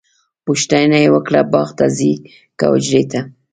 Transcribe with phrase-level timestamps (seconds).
[0.45, 2.13] پوښتنه یې وکړه باغ ته ځئ
[2.57, 3.19] که حجرې ته؟